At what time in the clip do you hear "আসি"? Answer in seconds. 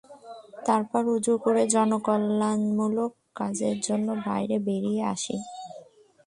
5.13-5.35